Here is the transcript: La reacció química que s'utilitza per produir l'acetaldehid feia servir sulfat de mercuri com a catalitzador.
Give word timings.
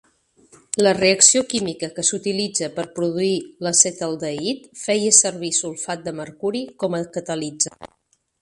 La 0.85 0.93
reacció 0.99 1.41
química 1.51 1.89
que 1.97 2.05
s'utilitza 2.07 2.69
per 2.79 2.85
produir 2.97 3.29
l'acetaldehid 3.67 4.67
feia 4.87 5.15
servir 5.21 5.55
sulfat 5.61 6.05
de 6.11 6.15
mercuri 6.25 6.67
com 6.85 7.01
a 7.03 7.07
catalitzador. 7.21 7.97